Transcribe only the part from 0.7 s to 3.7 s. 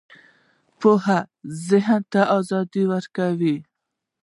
پوهه ذهن ته ازادي ورکوي